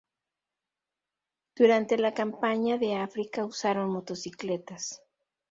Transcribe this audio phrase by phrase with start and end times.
[1.55, 4.99] Durante la campaña de África usaron motocicletas.